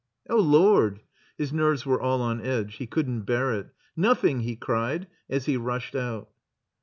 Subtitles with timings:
[0.27, 1.01] "Oh, Lord!"
[1.37, 2.77] His nerves were all on edge.
[2.77, 3.67] He couldn't bear it.
[3.95, 6.29] '*Nothingr he cried, as he rushed out.